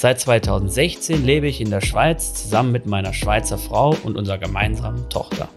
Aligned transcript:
Seit 0.00 0.20
2016 0.20 1.24
lebe 1.24 1.48
ich 1.48 1.60
in 1.60 1.70
der 1.70 1.80
Schweiz 1.80 2.32
zusammen 2.32 2.70
mit 2.70 2.86
meiner 2.86 3.12
Schweizer 3.12 3.58
Frau 3.58 3.96
und 4.04 4.16
unserer 4.16 4.38
gemeinsamen 4.38 5.08
Tochter. 5.08 5.48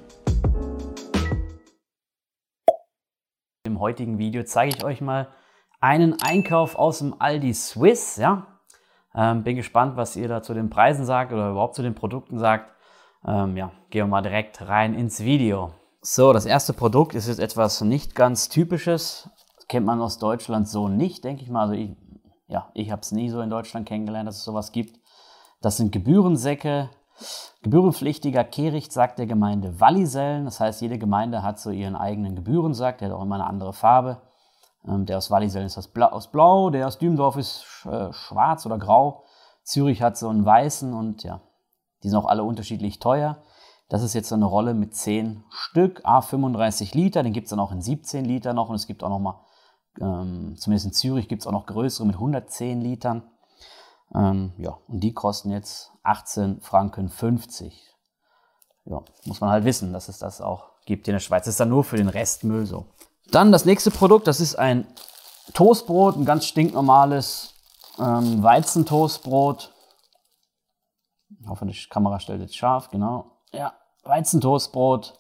Im 3.68 3.80
heutigen 3.80 4.18
Video 4.18 4.42
zeige 4.42 4.76
ich 4.76 4.84
euch 4.84 5.00
mal 5.00 5.28
einen 5.80 6.20
Einkauf 6.24 6.76
aus 6.76 6.98
dem 6.98 7.22
Aldi 7.22 7.54
Swiss. 7.54 8.18
Ja? 8.18 8.48
Ähm, 9.14 9.44
bin 9.44 9.58
gespannt, 9.58 9.96
was 9.96 10.16
ihr 10.16 10.28
da 10.28 10.42
zu 10.42 10.56
den 10.56 10.72
Preisen 10.72 11.06
sagt 11.06 11.32
oder 11.32 11.52
überhaupt 11.52 11.76
zu 11.76 11.84
den 11.84 11.94
Produkten 11.94 12.40
sagt. 12.40 12.72
Ähm, 13.24 13.56
ja, 13.56 13.72
gehen 13.92 14.06
wir 14.06 14.08
mal 14.08 14.24
direkt 14.24 14.68
rein 14.68 14.96
ins 14.96 15.24
Video. 15.24 15.76
So, 16.02 16.34
das 16.34 16.48
erste 16.48 16.74
Produkt 16.74 17.14
ist 17.14 17.28
jetzt 17.28 17.40
etwas 17.40 17.82
nicht 17.82 18.16
ganz 18.16 18.50
typisches 18.50 19.30
kennt 19.72 19.86
man 19.86 20.02
aus 20.02 20.18
Deutschland 20.18 20.68
so 20.68 20.90
nicht, 20.90 21.24
denke 21.24 21.44
ich 21.44 21.50
mal. 21.50 21.62
Also 21.62 21.76
ich, 21.76 21.92
ja, 22.52 22.70
ich 22.74 22.92
habe 22.92 23.02
es 23.02 23.14
nie 23.14 23.30
so 23.30 23.40
in 23.40 23.50
Deutschland 23.50 23.88
kennengelernt, 23.88 24.28
dass 24.28 24.38
es 24.38 24.44
sowas 24.44 24.74
gibt. 24.74 25.00
Das 25.62 25.78
sind 25.78 25.94
Gebührensäcke, 25.94 26.90
gebührenpflichtiger 27.62 28.44
Kehricht, 28.44 28.92
sagt 28.92 29.20
der 29.20 29.26
Gemeinde 29.26 29.80
Wallisellen. 29.80 30.44
Das 30.46 30.60
heißt, 30.60 30.82
jede 30.82 30.98
Gemeinde 30.98 31.44
hat 31.44 31.60
so 31.60 31.70
ihren 31.70 31.96
eigenen 31.96 32.36
Gebührensack, 32.36 32.98
der 32.98 33.10
hat 33.10 33.16
auch 33.16 33.22
immer 33.22 33.36
eine 33.36 33.48
andere 33.48 33.72
Farbe. 33.72 34.22
Ähm, 34.86 35.06
der 35.06 35.18
aus 35.18 35.32
Wallisellen 35.32 35.68
ist 35.68 35.78
aus 35.78 36.28
Blau, 36.28 36.70
der 36.72 36.88
aus 36.88 36.98
Dübendorf 36.98 37.38
ist 37.38 37.64
äh, 37.86 38.12
schwarz 38.12 38.66
oder 38.66 38.78
grau. 38.78 39.24
Zürich 39.64 40.02
hat 40.02 40.18
so 40.18 40.28
einen 40.28 40.46
weißen 40.46 40.94
und 40.94 41.24
ja, 41.24 41.40
die 42.04 42.10
sind 42.10 42.18
auch 42.18 42.26
alle 42.26 42.44
unterschiedlich 42.44 43.00
teuer. 43.00 43.38
Das 43.88 44.04
ist 44.04 44.14
jetzt 44.14 44.28
so 44.28 44.36
eine 44.36 44.46
Rolle 44.46 44.74
mit 44.74 44.94
10 44.94 45.46
Stück, 45.50 46.02
a 46.04 46.22
35 46.22 46.96
Liter, 46.96 47.24
den 47.24 47.34
gibt 47.34 47.46
es 47.46 47.52
dann 47.52 47.60
auch 47.60 47.72
in 47.72 47.82
17 47.82 48.26
Liter 48.26 48.54
noch 48.54 48.68
und 48.70 48.76
es 48.76 48.88
gibt 48.88 49.04
auch 49.04 49.10
noch 49.10 49.20
mal 49.20 49.46
ähm, 50.00 50.56
zumindest 50.58 50.86
in 50.86 50.94
Zürich 50.94 51.28
gibt 51.28 51.42
es 51.42 51.48
auch 51.48 51.52
noch 51.52 51.66
größere 51.66 52.06
mit 52.06 52.16
110 52.16 52.82
Litern. 52.82 53.24
Ähm, 54.14 54.54
ja, 54.58 54.78
und 54.88 55.00
die 55.02 55.14
kosten 55.14 55.52
jetzt 55.52 55.92
18 56.04 56.62
Franken 56.62 57.10
50. 57.10 57.96
Ja, 58.86 59.04
muss 59.26 59.42
man 59.42 59.50
halt 59.50 59.66
wissen, 59.66 59.94
dass 59.94 60.10
es 60.10 60.18
das 60.20 60.42
auch 60.42 60.72
gibt 60.86 61.08
in 61.08 61.14
der 61.14 61.20
Schweiz. 61.20 61.46
Das 61.46 61.54
ist 61.54 61.60
dann 61.60 61.70
nur 61.70 61.84
für 61.84 61.98
den 61.98 62.10
Restmüll 62.10 62.66
so. 62.66 62.88
Dann 63.30 63.52
das 63.52 63.66
nächste 63.66 63.92
Produkt, 63.92 64.28
das 64.28 64.40
ist 64.40 64.56
ein 64.56 64.88
Toastbrot, 65.54 66.18
ein 66.18 66.26
ganz 66.26 66.46
stinknormales 66.46 67.54
ähm, 68.00 68.44
Weizentoastbrot. 68.44 69.74
Ich 71.40 71.48
hoffe, 71.48 71.66
die 71.66 71.90
Kamera 71.90 72.20
stellt 72.20 72.42
jetzt 72.42 72.56
scharf, 72.56 72.90
genau. 72.90 73.38
Ja, 73.54 73.74
Weizentoastbrot. 74.04 75.14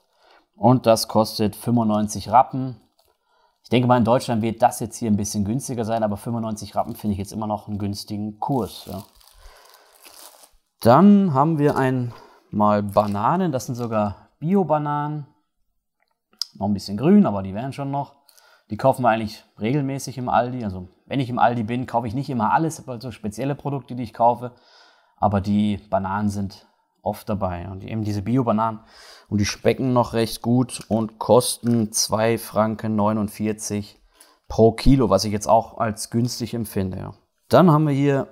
Und 0.55 0.85
das 0.85 1.07
kostet 1.07 1.55
95 1.55 2.29
Rappen. 2.29 2.79
Ich 3.63 3.69
denke 3.69 3.87
mal, 3.87 3.97
in 3.97 4.05
Deutschland 4.05 4.41
wird 4.41 4.61
das 4.61 4.79
jetzt 4.79 4.97
hier 4.97 5.09
ein 5.09 5.17
bisschen 5.17 5.45
günstiger 5.45 5.85
sein, 5.85 6.03
aber 6.03 6.17
95 6.17 6.75
Rappen 6.75 6.95
finde 6.95 7.13
ich 7.13 7.19
jetzt 7.19 7.31
immer 7.31 7.47
noch 7.47 7.67
einen 7.67 7.77
günstigen 7.77 8.39
Kurs. 8.39 8.85
Ja. 8.85 9.03
Dann 10.81 11.33
haben 11.33 11.59
wir 11.59 11.75
einmal 11.77 12.83
Bananen, 12.83 13.51
das 13.51 13.67
sind 13.67 13.75
sogar 13.75 14.29
Bio-Bananen. 14.39 15.27
Noch 16.55 16.67
ein 16.67 16.73
bisschen 16.73 16.97
grün, 16.97 17.25
aber 17.25 17.43
die 17.43 17.53
wären 17.53 17.71
schon 17.71 17.91
noch. 17.91 18.15
Die 18.71 18.77
kaufen 18.77 19.03
wir 19.03 19.09
eigentlich 19.09 19.43
regelmäßig 19.59 20.17
im 20.17 20.27
Aldi. 20.27 20.63
Also 20.63 20.89
wenn 21.05 21.19
ich 21.19 21.29
im 21.29 21.39
Aldi 21.39 21.63
bin, 21.63 21.85
kaufe 21.85 22.07
ich 22.07 22.13
nicht 22.13 22.29
immer 22.29 22.51
alles, 22.53 22.79
aber 22.79 22.99
so 22.99 23.11
spezielle 23.11 23.53
Produkte, 23.53 23.95
die 23.95 24.03
ich 24.03 24.13
kaufe. 24.13 24.53
Aber 25.17 25.39
die 25.39 25.77
Bananen 25.77 26.29
sind 26.29 26.67
oft 27.01 27.27
dabei. 27.29 27.67
Und 27.69 27.83
eben 27.83 28.03
diese 28.03 28.21
Bio-Bananen. 28.21 28.81
Und 29.29 29.39
die 29.39 29.45
schmecken 29.45 29.93
noch 29.93 30.13
recht 30.13 30.41
gut 30.41 30.81
und 30.87 31.19
kosten 31.19 31.91
2,49 31.91 32.37
Franken 32.37 32.97
pro 34.47 34.73
Kilo, 34.73 35.09
was 35.09 35.23
ich 35.23 35.31
jetzt 35.31 35.47
auch 35.47 35.77
als 35.77 36.09
günstig 36.09 36.53
empfinde. 36.53 36.97
Ja. 36.97 37.13
Dann 37.47 37.71
haben 37.71 37.87
wir 37.87 37.93
hier 37.93 38.27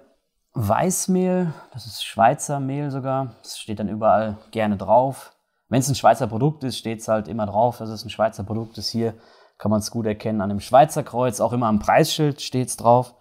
Weißmehl, 0.54 1.54
das 1.72 1.86
ist 1.86 2.04
Schweizer 2.04 2.60
Mehl 2.60 2.92
sogar. 2.92 3.36
Das 3.44 3.60
steht 3.60 3.80
dann 3.80 3.88
überall 3.88 4.38
gerne 4.52 4.76
drauf. 4.76 5.34
Wenn 5.70 5.80
es 5.80 5.88
ein 5.88 5.96
Schweizer 5.96 6.28
Produkt 6.28 6.64
ist, 6.64 6.78
steht 6.78 7.00
es 7.00 7.08
halt 7.08 7.28
immer 7.28 7.46
drauf, 7.46 7.78
dass 7.78 7.90
es 7.90 8.04
ein 8.04 8.10
Schweizer 8.10 8.44
Produkt 8.44 8.78
ist. 8.78 8.90
Hier 8.90 9.14
kann 9.58 9.72
man 9.72 9.80
es 9.80 9.92
gut 9.92 10.06
erkennen 10.06 10.42
an 10.42 10.50
dem 10.50 10.60
Schweizer 10.60 11.04
Kreuz. 11.04 11.40
Auch 11.40 11.54
immer 11.54 11.68
am 11.68 11.80
Preisschild 11.80 12.42
steht 12.42 12.70
es 12.70 12.78
drauf. 12.78 13.14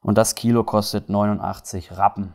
Und 0.00 0.16
das 0.16 0.34
Kilo 0.34 0.64
kostet 0.64 1.10
89 1.10 1.98
Rappen. 1.98 2.34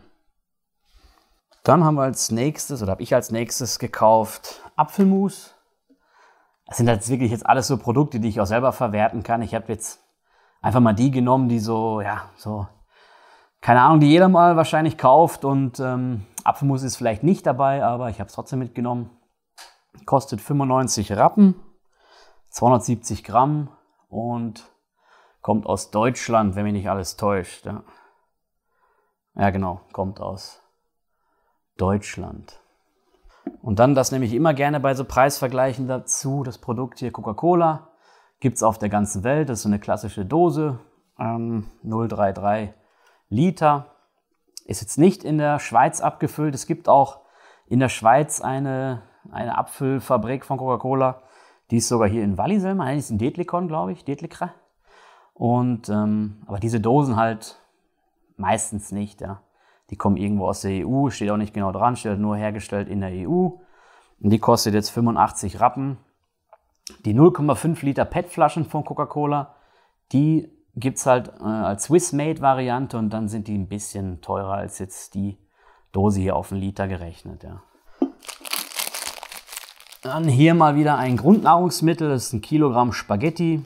Dann 1.66 1.84
haben 1.84 1.96
wir 1.96 2.03
als 2.03 2.30
nächstes, 2.30 2.84
oder 2.84 2.92
habe 2.92 3.02
ich 3.02 3.16
als 3.16 3.31
nächstes 3.31 3.80
gekauft, 3.80 4.62
Apfelmus. 4.76 5.56
Das 6.68 6.78
sind 6.78 6.88
jetzt 6.88 7.09
wirklich 7.09 7.31
jetzt 7.31 7.46
alles 7.46 7.66
so 7.66 7.78
Produkte, 7.78 8.20
die 8.20 8.30
ich 8.30 8.40
auch 8.40 8.46
selber 8.46 8.72
verwerten 8.72 9.24
kann. 9.24 9.42
Ich 9.42 9.56
habe 9.56 9.66
jetzt 9.70 10.00
einfach 10.62 10.80
mal 10.80 10.94
die 10.94 11.09
genommen, 11.09 11.50
die 11.50 11.58
so, 11.58 12.02
ja, 12.02 12.30
so, 12.36 12.68
keine 13.62 13.81
Ahnung, 13.81 14.00
die 14.00 14.09
jeder 14.09 14.30
mal 14.30 14.56
wahrscheinlich 14.56 14.96
kauft. 15.00 15.44
Und 15.44 15.80
ähm, 15.80 16.28
Apfelmus 16.44 16.84
ist 16.84 16.98
vielleicht 16.98 17.24
nicht 17.24 17.48
dabei, 17.48 17.84
aber 17.84 18.12
ich 18.12 18.20
habe 18.20 18.28
es 18.28 18.36
trotzdem 18.36 18.59
mitgenommen. 18.59 19.09
Kostet 20.06 20.42
95 20.42 21.14
Rappen, 21.14 21.56
270 22.50 23.24
Gramm 23.24 23.72
und 24.08 24.70
kommt 25.42 25.66
aus 25.66 25.90
Deutschland, 25.90 26.56
wenn 26.56 26.66
mich 26.66 26.74
nicht 26.74 26.92
alles 26.92 27.18
täuscht. 27.18 27.66
Ja, 27.66 27.84
ja 29.34 29.50
genau, 29.50 29.81
kommt 29.92 30.20
aus 30.20 30.62
Deutschland. 31.78 32.59
Und 33.62 33.80
dann, 33.80 33.96
das 33.96 34.12
nehme 34.12 34.25
ich 34.25 34.34
immer 34.34 34.53
gerne 34.53 34.80
bei 34.80 34.94
so 34.96 35.06
Preisvergleichen 35.06 35.88
dazu, 35.88 36.44
das 36.44 36.58
Produkt 36.58 37.00
hier 37.00 37.12
Coca-Cola 37.12 37.90
gibt 38.40 38.58
es 38.58 38.63
auf 38.63 38.78
der 38.78 38.90
ganzen 38.90 39.24
Welt. 39.24 39.50
Das 39.50 39.59
ist 39.59 39.63
so 39.63 39.69
eine 39.69 39.80
klassische 39.80 40.25
Dose, 40.25 40.80
ähm, 41.19 41.66
033 41.84 42.69
Liter. 43.30 43.96
Ist 44.66 44.81
jetzt 44.81 44.97
nicht 44.97 45.24
in 45.24 45.38
der 45.38 45.59
Schweiz 45.59 46.02
abgefüllt. 46.02 46.56
Es 46.56 46.68
gibt 46.68 46.90
auch 46.90 47.22
in 47.68 47.80
der 47.80 47.90
Schweiz 47.90 48.42
eine, 48.42 49.02
eine 49.31 49.57
Abfüllfabrik 49.57 50.46
von 50.46 50.57
Coca-Cola. 50.57 51.22
Die 51.72 51.78
ist 51.78 51.88
sogar 51.88 52.07
hier 52.07 52.24
in 52.24 52.38
Wallisellen, 52.38 52.81
eigentlich 52.81 53.00
ist 53.00 53.09
in 53.09 53.18
Detlikon, 53.18 53.68
glaube 53.68 53.92
ich, 53.92 54.06
Detlikra. 54.06 54.53
Und, 55.34 55.90
ähm, 55.90 56.44
aber 56.46 56.59
diese 56.59 56.80
Dosen 56.80 57.16
halt 57.16 57.59
meistens 58.38 58.92
nicht, 58.92 59.22
ja. 59.22 59.42
Die 59.90 59.97
kommen 59.97 60.18
irgendwo 60.18 60.47
aus 60.47 60.62
der 60.62 60.85
EU, 60.85 61.09
steht 61.09 61.29
auch 61.29 61.38
nicht 61.38 61.53
genau 61.53 61.72
dran, 61.72 61.96
steht 61.96 62.12
halt 62.12 62.22
nur 62.22 62.38
hergestellt 62.38 62.90
in 62.90 63.01
der 63.01 63.12
EU. 63.12 63.50
Und 64.19 64.29
die 64.29 64.40
kostet 64.40 64.73
jetzt 64.73 64.90
85 64.90 65.59
Rappen. 65.59 65.97
Die 67.06 67.13
0,5 67.13 67.84
Liter 67.85 68.06
PET-Flaschen 68.06 68.66
von 68.66 68.84
Coca-Cola, 68.84 69.56
die 70.12 70.51
gibt 70.75 70.97
es 70.97 71.06
halt 71.06 71.29
äh, 71.40 71.44
als 71.44 71.85
Swiss-Made-Variante 71.85 72.97
und 72.97 73.09
dann 73.09 73.28
sind 73.28 73.47
die 73.47 73.57
ein 73.57 73.68
bisschen 73.68 74.22
teurer 74.22 74.53
als 74.53 74.79
jetzt 74.79 75.16
die 75.16 75.38
Dose 75.91 76.19
hier 76.19 76.35
auf 76.35 76.51
einen 76.51 76.62
Liter 76.62 76.88
gerechnet. 76.88 77.44
Ja. 77.44 77.62
Dann 80.03 80.25
hier 80.25 80.53
mal 80.53 80.75
wieder 80.75 80.97
ein 80.97 81.18
Grundnahrungsmittel, 81.18 82.09
das 82.09 82.28
ist 82.28 82.34
ein 82.34 82.41
Kilogramm 82.41 82.91
Spaghetti. 82.91 83.63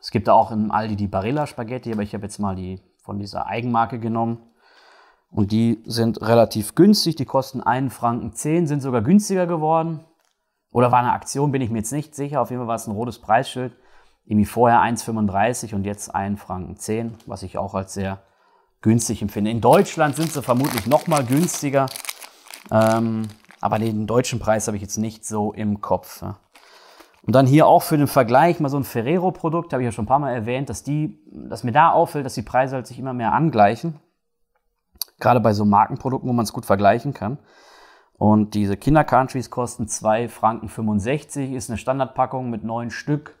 Es 0.00 0.10
gibt 0.10 0.28
auch 0.30 0.50
im 0.50 0.70
Aldi 0.70 0.96
die 0.96 1.08
Barilla 1.08 1.46
Spaghetti, 1.46 1.92
aber 1.92 2.02
ich 2.02 2.14
habe 2.14 2.24
jetzt 2.24 2.38
mal 2.38 2.54
die 2.54 2.80
von 3.02 3.18
dieser 3.18 3.46
Eigenmarke 3.46 3.98
genommen. 3.98 4.38
Und 5.30 5.52
die 5.52 5.82
sind 5.84 6.20
relativ 6.22 6.74
günstig, 6.74 7.16
die 7.16 7.24
kosten 7.24 7.60
1 7.60 7.94
Franken 7.94 8.32
10, 8.32 8.66
sind 8.66 8.80
sogar 8.80 9.02
günstiger 9.02 9.46
geworden. 9.46 10.00
Oder 10.70 10.92
war 10.92 11.00
eine 11.00 11.12
Aktion, 11.12 11.52
bin 11.52 11.62
ich 11.62 11.70
mir 11.70 11.78
jetzt 11.78 11.92
nicht 11.92 12.14
sicher. 12.14 12.40
Auf 12.40 12.50
jeden 12.50 12.60
Fall 12.60 12.68
war 12.68 12.76
es 12.76 12.86
ein 12.86 12.92
rotes 12.92 13.18
Preisschild. 13.18 13.76
Irgendwie 14.24 14.46
vorher 14.46 14.80
1,35 14.80 15.74
und 15.74 15.84
jetzt 15.84 16.14
1 16.14 16.40
Franken 16.40 16.76
10, 16.76 17.14
was 17.26 17.42
ich 17.42 17.56
auch 17.56 17.74
als 17.74 17.94
sehr 17.94 18.20
günstig 18.82 19.22
empfinde. 19.22 19.50
In 19.50 19.60
Deutschland 19.60 20.16
sind 20.16 20.32
sie 20.32 20.42
vermutlich 20.42 20.86
noch 20.86 21.06
mal 21.06 21.24
günstiger. 21.24 21.86
Ähm, 22.70 23.28
aber 23.60 23.78
den 23.78 24.06
deutschen 24.06 24.38
Preis 24.38 24.66
habe 24.66 24.76
ich 24.76 24.82
jetzt 24.82 24.98
nicht 24.98 25.24
so 25.24 25.52
im 25.52 25.80
Kopf. 25.80 26.22
Ja. 26.22 26.38
Und 27.22 27.34
dann 27.34 27.46
hier 27.46 27.66
auch 27.66 27.82
für 27.82 27.98
den 27.98 28.06
Vergleich 28.06 28.60
mal 28.60 28.68
so 28.68 28.76
ein 28.76 28.84
Ferrero-Produkt, 28.84 29.72
habe 29.72 29.82
ich 29.82 29.86
ja 29.86 29.92
schon 29.92 30.04
ein 30.04 30.08
paar 30.08 30.18
Mal 30.18 30.32
erwähnt, 30.32 30.70
dass, 30.70 30.82
die, 30.82 31.18
dass 31.26 31.64
mir 31.64 31.72
da 31.72 31.90
auffällt, 31.90 32.24
dass 32.24 32.34
die 32.34 32.42
Preise 32.42 32.76
halt 32.76 32.86
sich 32.86 32.98
immer 32.98 33.12
mehr 33.12 33.32
angleichen. 33.32 33.98
Gerade 35.20 35.40
bei 35.40 35.52
so 35.52 35.64
Markenprodukten, 35.64 36.28
wo 36.28 36.32
man 36.32 36.44
es 36.44 36.52
gut 36.52 36.66
vergleichen 36.66 37.14
kann. 37.14 37.38
Und 38.16 38.54
diese 38.54 38.76
Kinder-Countries 38.76 39.50
kosten 39.50 39.84
2,65 39.84 40.28
Franken, 40.28 41.54
ist 41.54 41.70
eine 41.70 41.78
Standardpackung 41.78 42.50
mit 42.50 42.64
neun 42.64 42.90
Stück 42.90 43.38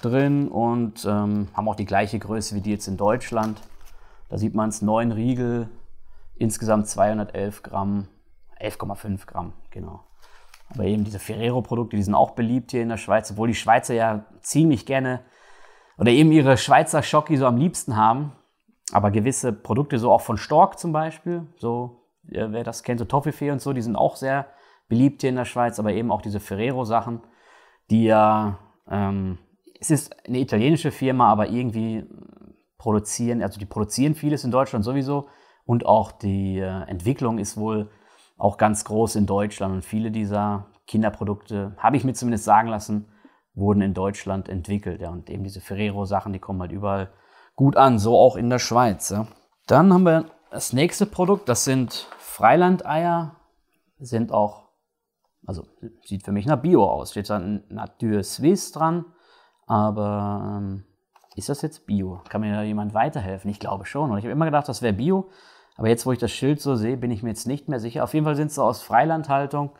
drin 0.00 0.48
und 0.48 1.04
ähm, 1.04 1.48
haben 1.54 1.68
auch 1.68 1.76
die 1.76 1.84
gleiche 1.84 2.18
Größe 2.18 2.54
wie 2.54 2.60
die 2.60 2.70
jetzt 2.70 2.88
in 2.88 2.96
Deutschland. 2.96 3.60
Da 4.28 4.38
sieht 4.38 4.54
man 4.54 4.68
es, 4.68 4.82
neun 4.82 5.12
Riegel, 5.12 5.68
insgesamt 6.36 6.88
211 6.88 7.62
Gramm. 7.62 8.08
11,5 8.60 9.26
Gramm, 9.26 9.52
genau. 9.70 10.04
Aber 10.70 10.84
eben 10.84 11.04
diese 11.04 11.18
Ferrero-Produkte, 11.18 11.96
die 11.96 12.02
sind 12.02 12.14
auch 12.14 12.30
beliebt 12.30 12.70
hier 12.70 12.82
in 12.82 12.88
der 12.88 12.96
Schweiz, 12.96 13.30
obwohl 13.30 13.48
die 13.48 13.54
Schweizer 13.54 13.94
ja 13.94 14.24
ziemlich 14.40 14.86
gerne 14.86 15.20
oder 15.98 16.10
eben 16.10 16.32
ihre 16.32 16.56
Schweizer 16.56 17.02
Schocki 17.02 17.36
so 17.36 17.46
am 17.46 17.56
liebsten 17.56 17.96
haben. 17.96 18.32
Aber 18.94 19.10
gewisse 19.10 19.52
Produkte, 19.52 19.98
so 19.98 20.12
auch 20.12 20.20
von 20.20 20.36
Stork 20.36 20.78
zum 20.78 20.92
Beispiel, 20.92 21.46
so 21.56 22.04
wer 22.22 22.62
das 22.62 22.84
kennt, 22.84 23.00
so 23.00 23.04
Toffifee 23.04 23.50
und 23.50 23.60
so, 23.60 23.72
die 23.72 23.82
sind 23.82 23.96
auch 23.96 24.14
sehr 24.14 24.46
beliebt 24.88 25.22
hier 25.22 25.30
in 25.30 25.36
der 25.36 25.44
Schweiz, 25.44 25.80
aber 25.80 25.92
eben 25.92 26.12
auch 26.12 26.22
diese 26.22 26.38
Ferrero-Sachen, 26.38 27.20
die 27.90 28.04
ja, 28.04 28.58
ähm, 28.88 29.38
es 29.80 29.90
ist 29.90 30.26
eine 30.28 30.38
italienische 30.38 30.92
Firma, 30.92 31.28
aber 31.28 31.48
irgendwie 31.48 32.04
produzieren, 32.78 33.42
also 33.42 33.58
die 33.58 33.66
produzieren 33.66 34.14
vieles 34.14 34.44
in 34.44 34.52
Deutschland 34.52 34.84
sowieso 34.84 35.28
und 35.64 35.86
auch 35.86 36.12
die 36.12 36.60
äh, 36.60 36.82
Entwicklung 36.86 37.38
ist 37.38 37.56
wohl 37.56 37.90
auch 38.38 38.58
ganz 38.58 38.84
groß 38.84 39.16
in 39.16 39.26
Deutschland 39.26 39.74
und 39.74 39.84
viele 39.84 40.12
dieser 40.12 40.66
Kinderprodukte, 40.86 41.74
habe 41.78 41.96
ich 41.96 42.04
mir 42.04 42.12
zumindest 42.12 42.44
sagen 42.44 42.68
lassen, 42.68 43.08
wurden 43.54 43.82
in 43.82 43.92
Deutschland 43.92 44.48
entwickelt. 44.48 45.00
Ja. 45.00 45.10
Und 45.10 45.30
eben 45.30 45.42
diese 45.42 45.60
Ferrero-Sachen, 45.60 46.32
die 46.32 46.38
kommen 46.38 46.60
halt 46.60 46.72
überall 46.72 47.12
gut 47.56 47.76
an, 47.76 47.98
so 47.98 48.18
auch 48.18 48.36
in 48.36 48.50
der 48.50 48.58
Schweiz. 48.58 49.10
Ja. 49.10 49.26
Dann 49.66 49.92
haben 49.92 50.04
wir 50.04 50.26
das 50.50 50.72
nächste 50.72 51.06
Produkt, 51.06 51.48
das 51.48 51.64
sind 51.64 52.08
Freilandeier, 52.18 53.36
sind 53.98 54.32
auch, 54.32 54.68
also 55.46 55.66
sieht 56.04 56.24
für 56.24 56.32
mich 56.32 56.46
nach 56.46 56.60
Bio 56.60 56.84
aus, 56.84 57.12
steht 57.12 57.30
da 57.30 57.38
Natur 57.38 58.22
Suisse 58.22 58.72
dran, 58.72 59.04
aber 59.66 60.58
ähm, 60.58 60.84
ist 61.36 61.48
das 61.48 61.62
jetzt 61.62 61.86
Bio? 61.86 62.20
Kann 62.28 62.42
mir 62.42 62.54
da 62.54 62.62
jemand 62.62 62.94
weiterhelfen? 62.94 63.50
Ich 63.50 63.58
glaube 63.58 63.86
schon. 63.86 64.10
Und 64.10 64.18
ich 64.18 64.24
habe 64.24 64.32
immer 64.32 64.44
gedacht, 64.44 64.68
das 64.68 64.82
wäre 64.82 64.92
Bio, 64.92 65.30
aber 65.76 65.88
jetzt, 65.88 66.06
wo 66.06 66.12
ich 66.12 66.18
das 66.18 66.30
Schild 66.30 66.60
so 66.60 66.76
sehe, 66.76 66.96
bin 66.96 67.10
ich 67.10 67.22
mir 67.22 67.30
jetzt 67.30 67.46
nicht 67.46 67.68
mehr 67.68 67.80
sicher. 67.80 68.04
Auf 68.04 68.14
jeden 68.14 68.24
Fall 68.24 68.36
sind 68.36 68.52
sie 68.52 68.62
aus 68.62 68.82
Freilandhaltung 68.82 69.72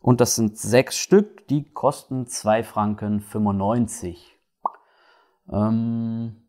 und 0.00 0.20
das 0.20 0.36
sind 0.36 0.58
sechs 0.58 0.96
Stück, 0.96 1.48
die 1.48 1.72
kosten 1.72 2.26
2 2.26 2.62
Franken 2.62 3.20
95. 3.20 4.38
Ähm, 5.50 6.41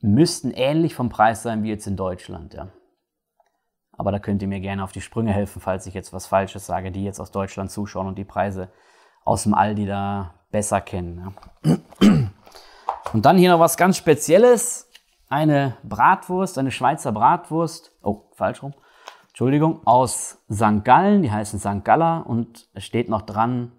müssten 0.00 0.50
ähnlich 0.50 0.94
vom 0.94 1.08
Preis 1.08 1.42
sein 1.42 1.62
wie 1.62 1.68
jetzt 1.68 1.86
in 1.86 1.96
Deutschland, 1.96 2.54
ja. 2.54 2.68
Aber 3.92 4.12
da 4.12 4.18
könnt 4.18 4.40
ihr 4.40 4.48
mir 4.48 4.60
gerne 4.60 4.82
auf 4.82 4.92
die 4.92 5.02
Sprünge 5.02 5.32
helfen, 5.32 5.60
falls 5.60 5.86
ich 5.86 5.92
jetzt 5.92 6.12
was 6.12 6.26
Falsches 6.26 6.64
sage, 6.64 6.90
die 6.90 7.04
jetzt 7.04 7.20
aus 7.20 7.32
Deutschland 7.32 7.70
zuschauen 7.70 8.06
und 8.06 8.16
die 8.16 8.24
Preise 8.24 8.72
aus 9.24 9.42
dem 9.42 9.52
Aldi 9.52 9.84
da 9.84 10.34
besser 10.50 10.80
kennen. 10.80 11.34
Ja. 11.62 12.30
Und 13.12 13.26
dann 13.26 13.36
hier 13.36 13.50
noch 13.50 13.60
was 13.60 13.76
ganz 13.76 13.96
Spezielles 13.96 14.90
eine 15.28 15.76
Bratwurst, 15.82 16.58
eine 16.58 16.70
Schweizer 16.70 17.12
Bratwurst, 17.12 17.92
oh, 18.02 18.30
falsch 18.34 18.62
rum, 18.62 18.74
Entschuldigung, 19.28 19.86
aus 19.86 20.42
St. 20.52 20.84
Gallen, 20.84 21.22
die 21.22 21.30
heißen 21.30 21.58
St. 21.58 21.84
Galler 21.84 22.26
und 22.26 22.68
es 22.74 22.84
steht 22.84 23.08
noch 23.08 23.22
dran, 23.22 23.72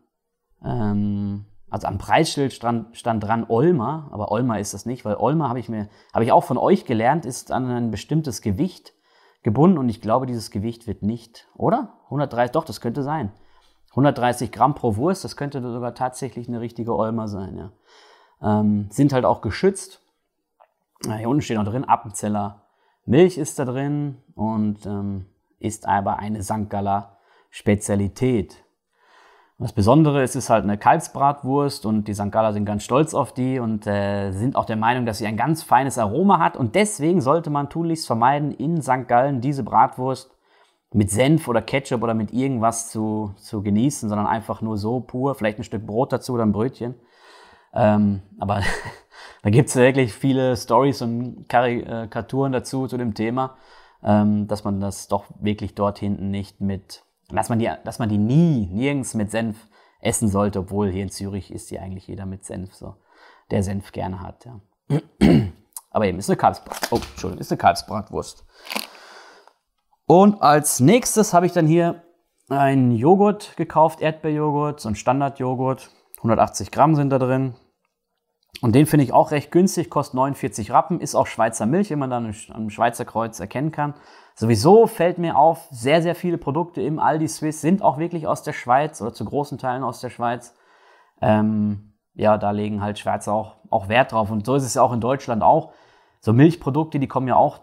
ähm, 0.64 1.46
also 1.72 1.88
am 1.88 1.98
Preisschild 1.98 2.54
stand, 2.54 2.96
stand, 2.96 3.24
dran 3.24 3.46
Olmer, 3.48 4.10
aber 4.12 4.32
Olmer 4.32 4.60
ist 4.60 4.76
das 4.76 4.86
nicht, 4.86 5.04
weil 5.06 5.16
Olmer 5.16 5.50
habe 5.50 5.60
ich 5.60 5.70
mir, 5.70 5.90
habe 6.14 6.24
ich 6.24 6.32
auch 6.32 6.44
von 6.44 6.60
euch 6.60 6.86
gelernt, 6.86 7.26
ist 7.26 7.52
an 7.52 7.68
ein 7.68 7.90
bestimmtes 7.90 8.42
Gewicht 8.42 8.94
gebunden 9.42 9.80
und 9.80 9.90
ich 9.90 10.02
glaube, 10.02 10.28
dieses 10.28 10.52
Gewicht 10.52 10.86
wird 10.86 11.02
nicht, 11.02 11.48
oder? 11.56 11.98
130, 12.06 12.52
doch, 12.52 12.66
das 12.66 12.82
könnte 12.82 13.02
sein. 13.02 13.32
130 13.92 14.52
Gramm 14.52 14.76
pro 14.76 14.96
Wurst, 14.98 15.24
das 15.24 15.36
könnte 15.36 15.62
sogar 15.62 15.96
tatsächlich 15.96 16.48
eine 16.48 16.62
richtige 16.62 16.96
Olmer 16.96 17.28
sein, 17.28 17.58
ja. 17.58 17.72
Ähm, 18.44 18.88
sind 18.92 19.14
halt 19.14 19.26
auch 19.26 19.42
geschützt 19.42 20.02
hier 21.04 21.30
unten 21.30 21.42
steht 21.42 21.58
noch 21.58 21.66
drin, 21.66 21.86
Appenzeller 21.86 22.64
Milch 23.06 23.38
ist 23.38 23.58
da 23.58 23.66
drin 23.66 24.18
und 24.36 24.86
ähm, 24.86 25.26
ist 25.60 25.88
aber 25.88 26.20
eine 26.20 26.44
St. 26.44 26.70
Galler 26.70 27.18
Spezialität. 27.50 28.64
Das 29.62 29.74
Besondere 29.74 30.24
ist, 30.24 30.32
es 30.32 30.46
ist 30.46 30.50
halt 30.50 30.64
eine 30.64 30.80
Kalbsbratwurst 30.80 31.86
und 31.86 32.08
die 32.08 32.16
St. 32.16 32.32
Galler 32.32 32.52
sind 32.52 32.66
ganz 32.66 32.84
stolz 32.84 33.14
auf 33.14 33.32
die 33.32 33.60
und 33.60 33.86
äh, 33.86 34.32
sind 34.32 34.56
auch 34.56 34.66
der 34.66 34.76
Meinung, 34.76 35.06
dass 35.06 35.20
sie 35.20 35.28
ein 35.28 35.38
ganz 35.38 35.62
feines 35.62 36.00
Aroma 36.00 36.40
hat 36.40 36.58
und 36.58 36.74
deswegen 36.74 37.22
sollte 37.22 37.52
man 37.52 37.70
tunlichst 37.70 38.08
vermeiden, 38.08 38.54
in 38.54 38.82
St. 38.82 39.08
Gallen 39.08 39.40
diese 39.40 39.62
Bratwurst 39.62 40.36
mit 40.94 41.12
Senf 41.12 41.48
oder 41.48 41.62
Ketchup 41.62 42.02
oder 42.02 42.16
mit 42.16 42.34
irgendwas 42.34 42.90
zu, 42.90 43.36
zu 43.38 43.62
genießen, 43.62 44.10
sondern 44.10 44.26
einfach 44.26 44.62
nur 44.64 44.80
so 44.80 45.00
pur, 45.00 45.36
vielleicht 45.36 45.60
ein 45.60 45.64
Stück 45.64 45.86
Brot 45.86 46.12
dazu 46.12 46.34
oder 46.34 46.44
ein 46.44 46.54
Brötchen. 46.54 46.96
Ähm, 47.72 48.24
aber 48.40 48.64
da 49.44 49.52
gibt 49.52 49.70
es 49.70 49.76
wirklich 49.76 50.12
viele 50.12 50.58
Stories 50.58 51.04
und 51.04 51.48
Karikaturen 51.48 52.52
dazu 52.52 52.88
zu 52.88 52.98
dem 52.98 53.14
Thema, 53.14 53.58
ähm, 54.04 54.48
dass 54.48 54.64
man 54.64 54.82
das 54.82 55.08
doch 55.08 55.26
wirklich 55.40 55.76
dort 55.76 56.00
hinten 56.00 56.32
nicht 56.32 56.62
mit, 56.62 57.04
dass 57.36 57.50
man 57.50 57.60
die, 57.60 57.70
dass 57.84 58.00
man 58.00 58.10
die 58.10 58.18
nie, 58.18 58.68
nirgends 58.68 59.14
mit 59.14 59.32
Senf 59.32 59.68
essen 60.00 60.30
sollte, 60.30 60.60
obwohl 60.60 60.90
hier 60.90 61.04
in 61.04 61.10
Zürich 61.10 61.52
ist 61.52 61.72
die 61.72 61.80
eigentlich 61.80 62.08
jeder 62.08 62.26
mit 62.26 62.46
Senf 62.46 62.74
so, 62.74 62.96
der 63.52 63.64
Senf 63.64 63.92
gerne 63.92 64.22
hat. 64.22 64.46
Ja. 64.46 65.00
Aber 65.92 66.06
eben 66.06 66.18
ist 66.20 66.30
eine 66.30 66.38
Kalbsbrat. 66.38 66.88
Oh, 66.92 66.96
Entschuldigung, 66.96 67.42
ist 67.42 67.52
eine 67.52 67.58
Kalbsbratwurst. 67.58 68.46
Und 70.06 70.42
als 70.42 70.80
nächstes 70.80 71.34
habe 71.34 71.46
ich 71.46 71.52
dann 71.52 71.68
hier 71.68 72.04
einen 72.50 72.92
Joghurt 72.92 73.56
gekauft, 73.58 74.02
Erdbeerjoghurt, 74.02 74.80
so 74.80 74.90
ein 74.90 74.96
Standardjoghurt. 74.96 75.90
180 76.18 76.72
Gramm 76.72 76.96
sind 76.96 77.10
da 77.10 77.20
drin. 77.20 77.56
Und 78.62 78.76
den 78.76 78.86
finde 78.86 79.04
ich 79.04 79.12
auch 79.12 79.32
recht 79.32 79.52
günstig, 79.52 79.90
kostet 79.90 80.16
49 80.16 80.72
Rappen, 80.72 81.00
ist 81.00 81.16
auch 81.16 81.26
Schweizer 81.26 81.66
Milch, 81.66 81.90
wie 81.90 81.96
man 81.96 82.12
dann 82.12 82.36
am 82.54 82.70
Schweizer 82.70 83.06
Kreuz 83.06 83.40
erkennen 83.40 83.72
kann. 83.72 83.96
Sowieso 84.36 84.86
fällt 84.86 85.18
mir 85.18 85.36
auf, 85.36 85.68
sehr, 85.72 86.02
sehr 86.04 86.16
viele 86.16 86.38
Produkte 86.38 86.82
im 86.82 87.00
Aldi 87.00 87.28
Swiss 87.28 87.60
sind 87.60 87.82
auch 87.82 87.98
wirklich 87.98 88.28
aus 88.28 88.44
der 88.44 88.54
Schweiz 88.54 89.02
oder 89.02 89.14
zu 89.14 89.26
großen 89.26 89.58
Teilen 89.58 89.84
aus 89.84 90.00
der 90.00 90.10
Schweiz. 90.10 90.56
Ähm, 91.22 91.94
ja, 92.14 92.38
da 92.38 92.52
legen 92.52 92.82
halt 92.82 93.00
Schweizer 93.00 93.34
auch, 93.34 93.56
auch 93.70 93.90
Wert 93.90 94.12
drauf. 94.12 94.30
Und 94.30 94.46
so 94.46 94.56
ist 94.56 94.64
es 94.64 94.76
ja 94.76 94.84
auch 94.84 94.94
in 94.94 95.02
Deutschland 95.02 95.42
auch. 95.42 95.74
So 96.20 96.32
Milchprodukte, 96.32 97.00
die 97.00 97.08
kommen 97.08 97.28
ja 97.28 97.36
auch 97.36 97.62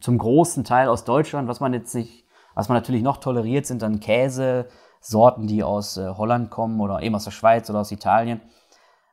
zum 0.00 0.16
großen 0.16 0.62
Teil 0.64 0.88
aus 0.88 1.04
Deutschland. 1.04 1.48
Was 1.48 1.58
man 1.58 1.74
jetzt 1.74 1.94
nicht, 1.94 2.24
was 2.54 2.68
man 2.68 2.76
natürlich 2.76 3.02
noch 3.02 3.16
toleriert, 3.16 3.66
sind 3.66 3.82
dann 3.82 3.98
Käsesorten, 3.98 5.48
die 5.48 5.64
aus 5.64 5.96
äh, 5.96 6.08
Holland 6.08 6.50
kommen 6.50 6.80
oder 6.80 7.02
eben 7.02 7.16
aus 7.16 7.24
der 7.24 7.32
Schweiz 7.32 7.68
oder 7.68 7.80
aus 7.80 7.90
Italien. 7.90 8.40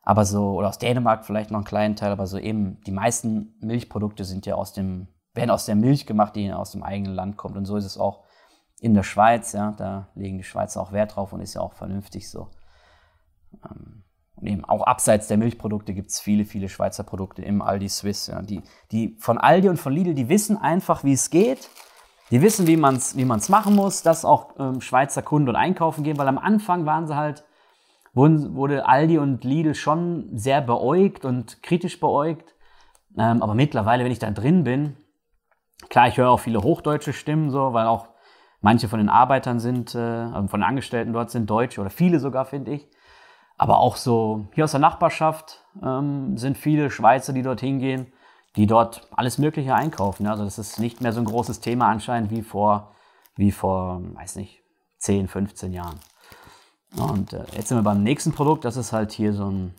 Aber 0.04 0.26
so, 0.26 0.52
oder 0.52 0.68
aus 0.68 0.80
Dänemark 0.80 1.26
vielleicht 1.26 1.50
noch 1.50 1.60
einen 1.60 1.66
kleinen 1.66 1.96
Teil, 1.96 2.12
aber 2.12 2.28
so 2.28 2.38
eben, 2.38 2.82
die 2.82 2.92
meisten 2.92 3.56
Milchprodukte 3.62 4.26
sind 4.26 4.46
ja 4.46 4.56
aus 4.56 4.74
dem, 4.74 5.08
werden 5.34 5.50
aus 5.50 5.66
der 5.66 5.76
Milch 5.76 6.06
gemacht, 6.06 6.36
die 6.36 6.52
aus 6.52 6.72
dem 6.72 6.84
eigenen 6.84 7.16
Land 7.16 7.38
kommt. 7.38 7.56
Und 7.56 7.66
so 7.66 7.78
ist 7.78 7.86
es 7.86 7.98
auch 7.98 8.24
in 8.82 8.94
der 8.94 9.04
Schweiz, 9.04 9.54
ja, 9.54 9.72
da 9.72 10.10
legen 10.14 10.38
die 10.38 10.44
Schweizer 10.44 10.82
auch 10.82 10.92
Wert 10.92 11.16
drauf 11.16 11.32
und 11.32 11.40
ist 11.40 11.54
ja 11.54 11.62
auch 11.62 11.74
vernünftig 11.74 12.30
so. 12.30 12.50
Ähm, 13.64 14.04
und 14.36 14.48
eben 14.48 14.66
auch 14.66 14.82
abseits 14.82 15.28
der 15.28 15.38
Milchprodukte 15.38 15.94
gibt 15.94 16.10
es 16.10 16.20
viele, 16.20 16.44
viele 16.44 16.68
Schweizer 16.68 17.04
Produkte 17.04 17.42
im 17.44 17.62
Aldi 17.62 17.88
Swiss. 17.88 18.28
Ja, 18.28 18.42
die, 18.42 18.62
die 18.92 19.16
von 19.20 19.38
Aldi 19.38 19.70
und 19.70 19.78
von 19.78 19.94
Lidl, 19.94 20.16
die 20.16 20.28
wissen 20.28 20.58
einfach, 20.58 21.06
wie 21.06 21.14
es 21.14 21.30
geht. 21.30 21.70
Die 22.30 22.42
wissen, 22.42 22.68
wie 22.68 22.76
man 22.76 22.96
es 22.96 23.16
wie 23.16 23.24
man's 23.24 23.48
machen 23.48 23.74
muss, 23.74 24.02
dass 24.02 24.26
auch 24.26 24.60
ähm, 24.60 24.82
Schweizer 24.82 25.22
Kunden 25.22 25.50
und 25.50 25.56
einkaufen 25.56 26.04
gehen, 26.04 26.18
weil 26.18 26.28
am 26.28 26.38
Anfang 26.38 26.86
waren 26.86 27.08
sie 27.08 27.16
halt 27.16 27.46
wurden, 28.14 28.56
wurde 28.56 28.86
Aldi 28.86 29.18
und 29.18 29.44
Lidl 29.44 29.76
schon 29.76 30.30
sehr 30.38 30.62
beäugt 30.62 31.26
und 31.26 31.62
kritisch 31.64 32.00
beäugt. 32.00 32.56
Ähm, 33.18 33.42
aber 33.42 33.56
mittlerweile, 33.56 34.04
wenn 34.04 34.12
ich 34.12 34.20
da 34.20 34.32
drin 34.32 34.64
bin, 34.64 34.96
klar, 35.90 36.08
ich 36.08 36.18
höre 36.18 36.30
auch 36.30 36.40
viele 36.40 36.62
hochdeutsche 36.62 37.14
Stimmen, 37.14 37.50
so, 37.50 37.74
weil 37.74 37.88
auch 37.88 38.08
manche 38.62 38.88
von 38.88 39.00
den 39.00 39.10
Arbeitern 39.10 39.60
sind, 39.60 39.94
äh, 39.96 40.00
also 40.00 40.48
von 40.48 40.62
den 40.62 40.68
Angestellten 40.68 41.14
dort 41.14 41.32
sind 41.32 41.50
Deutsche 41.50 41.82
oder 41.82 41.90
viele 41.90 42.20
sogar, 42.20 42.46
finde 42.46 42.72
ich. 42.72 42.88
Aber 43.58 43.78
auch 43.78 43.98
so 43.98 44.48
hier 44.54 44.64
aus 44.64 44.72
der 44.72 44.80
Nachbarschaft 44.80 45.64
ähm, 45.84 46.38
sind 46.38 46.58
viele 46.58 46.90
Schweizer, 46.90 47.34
die 47.34 47.44
dort 47.44 47.62
hingehen, 47.62 48.12
die 48.56 48.66
dort 48.66 49.08
alles 49.16 49.38
Mögliche 49.38 49.76
einkaufen. 49.76 50.28
Also 50.28 50.44
das 50.44 50.58
ist 50.58 50.80
nicht 50.80 51.02
mehr 51.02 51.14
so 51.14 51.20
ein 51.20 51.26
großes 51.26 51.60
Thema 51.60 51.88
anscheinend 51.88 52.32
wie 52.32 52.42
vor, 52.42 52.94
wie 53.36 53.52
vor, 53.52 54.02
weiß 54.16 54.38
nicht, 54.38 54.64
10, 55.00 55.28
15 55.28 55.74
Jahren. 55.74 56.00
Und 56.98 57.34
äh, 57.34 57.44
jetzt 57.56 57.70
sind 57.70 57.78
wir 57.78 57.84
beim 57.84 58.04
nächsten 58.04 58.32
Produkt. 58.34 58.66
Das 58.66 58.78
ist 58.78 58.94
halt 58.94 59.12
hier 59.12 59.34
so 59.34 59.50
ein, 59.50 59.74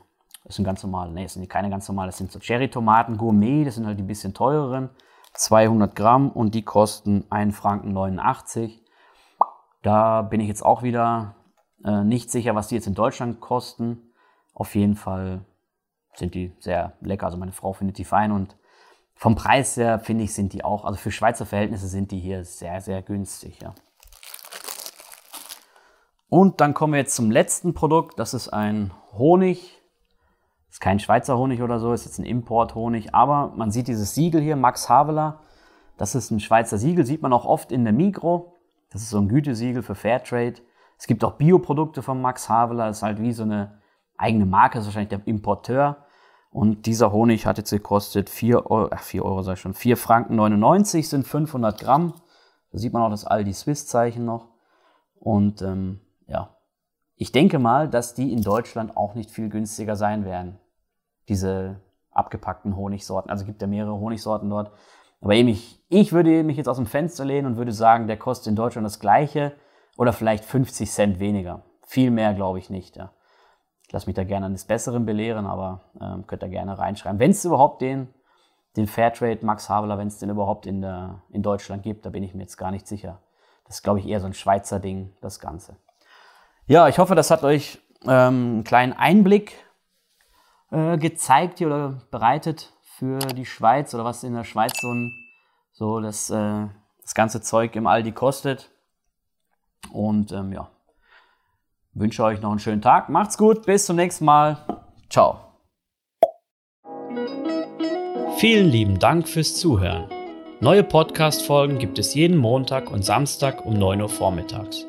das 0.44 0.56
sind 0.56 0.64
ganz 0.64 0.82
normale, 0.82 1.12
nee, 1.12 1.22
das 1.22 1.34
sind 1.34 1.48
keine 1.48 1.70
ganz 1.70 1.88
normale, 1.88 2.08
das 2.08 2.18
sind 2.18 2.32
so 2.32 2.38
Cherry-Tomaten 2.38 3.16
Gourmet, 3.16 3.64
das 3.64 3.76
sind 3.76 3.86
halt 3.86 3.98
die 3.98 4.02
bisschen 4.02 4.34
teureren. 4.34 4.90
200 5.34 5.96
Gramm 5.96 6.30
und 6.30 6.54
die 6.54 6.62
kosten 6.62 7.24
1,89 7.30 7.52
Franken. 7.52 8.80
Da 9.82 10.22
bin 10.22 10.40
ich 10.40 10.48
jetzt 10.48 10.64
auch 10.64 10.82
wieder 10.82 11.34
äh, 11.84 12.04
nicht 12.04 12.30
sicher, 12.30 12.54
was 12.54 12.68
die 12.68 12.76
jetzt 12.76 12.86
in 12.86 12.94
Deutschland 12.94 13.40
kosten. 13.40 13.98
Auf 14.54 14.74
jeden 14.74 14.96
Fall 14.96 15.44
sind 16.14 16.34
die 16.34 16.52
sehr 16.60 16.94
lecker. 17.00 17.26
Also 17.26 17.36
meine 17.36 17.52
Frau 17.52 17.72
findet 17.72 17.98
die 17.98 18.04
fein 18.04 18.32
und 18.32 18.56
vom 19.16 19.34
Preis 19.34 19.76
her 19.76 19.98
finde 19.98 20.24
ich, 20.24 20.34
sind 20.34 20.52
die 20.52 20.64
auch, 20.64 20.84
also 20.84 20.98
für 20.98 21.10
Schweizer 21.10 21.46
Verhältnisse 21.46 21.88
sind 21.88 22.10
die 22.10 22.18
hier 22.18 22.44
sehr, 22.44 22.80
sehr 22.80 23.02
günstig. 23.02 23.60
Ja. 23.60 23.74
Und 26.34 26.60
dann 26.60 26.74
kommen 26.74 26.94
wir 26.94 26.98
jetzt 26.98 27.14
zum 27.14 27.30
letzten 27.30 27.74
Produkt. 27.74 28.18
Das 28.18 28.34
ist 28.34 28.48
ein 28.48 28.90
Honig. 29.12 29.80
Ist 30.68 30.80
kein 30.80 30.98
Schweizer 30.98 31.38
Honig 31.38 31.62
oder 31.62 31.78
so, 31.78 31.92
ist 31.92 32.06
jetzt 32.06 32.18
ein 32.18 32.24
Importhonig. 32.24 33.14
Aber 33.14 33.52
man 33.54 33.70
sieht 33.70 33.86
dieses 33.86 34.16
Siegel 34.16 34.40
hier, 34.40 34.56
Max 34.56 34.88
Havelaar. 34.88 35.42
Das 35.96 36.16
ist 36.16 36.32
ein 36.32 36.40
Schweizer 36.40 36.76
Siegel, 36.76 37.06
sieht 37.06 37.22
man 37.22 37.32
auch 37.32 37.44
oft 37.44 37.70
in 37.70 37.84
der 37.84 37.92
Migro. 37.92 38.56
Das 38.90 39.00
ist 39.02 39.10
so 39.10 39.18
ein 39.18 39.28
Gütesiegel 39.28 39.84
für 39.84 39.94
Fairtrade. 39.94 40.56
Es 40.98 41.06
gibt 41.06 41.22
auch 41.22 41.34
Bioprodukte 41.34 42.02
von 42.02 42.20
Max 42.20 42.48
Havelaar. 42.48 42.88
Das 42.88 42.96
ist 42.96 43.02
halt 43.04 43.22
wie 43.22 43.32
so 43.32 43.44
eine 43.44 43.80
eigene 44.16 44.44
Marke, 44.44 44.80
ist 44.80 44.86
wahrscheinlich 44.86 45.10
der 45.10 45.24
Importeur. 45.28 45.98
Und 46.50 46.86
dieser 46.86 47.12
Honig 47.12 47.46
hat 47.46 47.58
jetzt 47.58 47.70
gekostet 47.70 48.28
4 48.28 48.68
Euro, 48.72 48.88
ach 48.92 49.02
4 49.02 49.24
Euro 49.24 49.42
sag 49.42 49.52
ich 49.52 49.60
schon, 49.60 49.72
4 49.72 49.96
Franken 49.96 50.34
99 50.34 51.08
sind 51.08 51.28
500 51.28 51.78
Gramm. 51.78 52.14
Da 52.72 52.78
sieht 52.78 52.92
man 52.92 53.02
auch 53.02 53.10
das 53.10 53.24
Aldi 53.24 53.52
Swiss 53.52 53.86
Zeichen 53.86 54.24
noch. 54.24 54.48
Und 55.20 55.62
ähm, 55.62 56.00
ja, 56.26 56.56
ich 57.16 57.32
denke 57.32 57.58
mal, 57.58 57.88
dass 57.88 58.14
die 58.14 58.32
in 58.32 58.42
Deutschland 58.42 58.96
auch 58.96 59.14
nicht 59.14 59.30
viel 59.30 59.48
günstiger 59.48 59.96
sein 59.96 60.24
werden. 60.24 60.58
Diese 61.28 61.80
abgepackten 62.10 62.76
Honigsorten. 62.76 63.30
Also 63.30 63.44
gibt 63.44 63.62
ja 63.62 63.68
mehrere 63.68 63.98
Honigsorten 63.98 64.50
dort. 64.50 64.72
Aber 65.20 65.34
eben 65.34 65.48
ich, 65.48 65.82
ich 65.88 66.12
würde 66.12 66.42
mich 66.42 66.56
jetzt 66.56 66.68
aus 66.68 66.76
dem 66.76 66.86
Fenster 66.86 67.24
lehnen 67.24 67.46
und 67.46 67.56
würde 67.56 67.72
sagen, 67.72 68.06
der 68.06 68.18
kostet 68.18 68.48
in 68.48 68.56
Deutschland 68.56 68.84
das 68.84 69.00
gleiche 69.00 69.52
oder 69.96 70.12
vielleicht 70.12 70.44
50 70.44 70.90
Cent 70.90 71.20
weniger. 71.20 71.62
Viel 71.82 72.10
mehr 72.10 72.34
glaube 72.34 72.58
ich 72.58 72.68
nicht. 72.68 72.96
Ja. 72.96 73.12
Ich 73.86 73.92
lasse 73.92 74.06
mich 74.06 74.16
da 74.16 74.24
gerne 74.24 74.46
eines 74.46 74.64
Besseren 74.64 75.06
belehren, 75.06 75.46
aber 75.46 75.82
ähm, 76.00 76.26
könnt 76.26 76.42
ihr 76.42 76.48
gerne 76.48 76.78
reinschreiben. 76.78 77.18
Wenn 77.18 77.30
es 77.30 77.44
überhaupt 77.44 77.80
den, 77.80 78.08
den 78.76 78.86
Fairtrade 78.86 79.44
Max 79.46 79.68
Havelaar, 79.68 79.98
wenn 79.98 80.08
es 80.08 80.18
den 80.18 80.30
überhaupt 80.30 80.66
in, 80.66 80.80
der, 80.80 81.22
in 81.30 81.42
Deutschland 81.42 81.82
gibt, 81.82 82.04
da 82.04 82.10
bin 82.10 82.22
ich 82.22 82.34
mir 82.34 82.42
jetzt 82.42 82.56
gar 82.56 82.70
nicht 82.70 82.86
sicher. 82.86 83.20
Das 83.64 83.76
ist, 83.76 83.82
glaube 83.82 84.00
ich, 84.00 84.06
eher 84.06 84.20
so 84.20 84.26
ein 84.26 84.34
Schweizer 84.34 84.80
Ding, 84.80 85.14
das 85.20 85.40
Ganze. 85.40 85.76
Ja, 86.66 86.88
ich 86.88 86.98
hoffe, 86.98 87.14
das 87.14 87.30
hat 87.30 87.44
euch 87.44 87.78
ähm, 88.04 88.10
einen 88.10 88.64
kleinen 88.64 88.92
Einblick 88.94 89.52
äh, 90.70 90.96
gezeigt 90.96 91.58
hier 91.58 91.66
oder 91.66 92.00
bereitet 92.10 92.72
für 92.96 93.18
die 93.18 93.44
Schweiz 93.44 93.92
oder 93.94 94.04
was 94.04 94.24
in 94.24 94.34
der 94.34 94.44
Schweiz 94.44 94.80
so, 94.80 94.92
ein, 94.92 95.12
so 95.72 96.00
das, 96.00 96.30
äh, 96.30 96.66
das 97.02 97.14
ganze 97.14 97.42
Zeug 97.42 97.76
im 97.76 97.86
Aldi 97.86 98.12
kostet. 98.12 98.70
Und 99.92 100.32
ähm, 100.32 100.52
ja, 100.52 100.70
wünsche 101.92 102.24
euch 102.24 102.40
noch 102.40 102.50
einen 102.50 102.60
schönen 102.60 102.80
Tag. 102.80 103.10
Macht's 103.10 103.36
gut, 103.36 103.66
bis 103.66 103.84
zum 103.84 103.96
nächsten 103.96 104.24
Mal. 104.24 104.56
Ciao. 105.10 105.40
Vielen 108.38 108.68
lieben 108.68 108.98
Dank 108.98 109.28
fürs 109.28 109.54
Zuhören. 109.56 110.08
Neue 110.60 110.82
Podcast-Folgen 110.82 111.78
gibt 111.78 111.98
es 111.98 112.14
jeden 112.14 112.38
Montag 112.38 112.90
und 112.90 113.04
Samstag 113.04 113.66
um 113.66 113.74
9 113.74 114.00
Uhr 114.00 114.08
vormittags. 114.08 114.86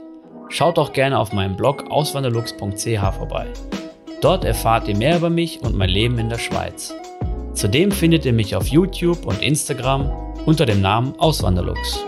Schaut 0.56 0.80
auch 0.80 0.94
gerne 0.94 1.20
auf 1.20 1.34
meinem 1.34 1.58
Blog 1.58 1.92
auswanderlux.ch 1.92 3.14
vorbei. 3.18 3.46
Dort 4.22 4.46
erfahrt 4.46 4.88
ihr 4.88 4.96
mehr 4.96 5.18
über 5.18 5.30
mich 5.30 5.60
und 5.62 5.76
mein 5.76 5.90
Leben 5.90 6.18
in 6.18 6.30
der 6.30 6.38
Schweiz. 6.38 6.94
Zudem 7.54 7.92
findet 7.92 8.24
ihr 8.24 8.32
mich 8.32 8.56
auf 8.56 8.66
YouTube 8.68 9.26
und 9.26 9.42
Instagram 9.42 10.10
unter 10.46 10.66
dem 10.66 10.80
Namen 10.80 11.14
Auswanderlux. 11.20 12.06